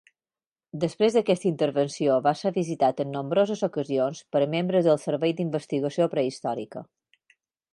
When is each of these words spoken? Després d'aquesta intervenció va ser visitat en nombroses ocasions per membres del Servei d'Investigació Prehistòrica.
Després 0.83 1.17
d'aquesta 1.17 1.47
intervenció 1.49 2.15
va 2.27 2.33
ser 2.39 2.51
visitat 2.55 3.03
en 3.05 3.13
nombroses 3.17 3.61
ocasions 3.69 4.23
per 4.37 4.41
membres 4.55 4.89
del 4.89 5.01
Servei 5.05 5.37
d'Investigació 5.41 6.09
Prehistòrica. 6.15 6.83